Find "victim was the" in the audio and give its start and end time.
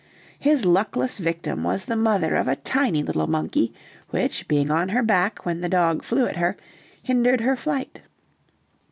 1.19-1.95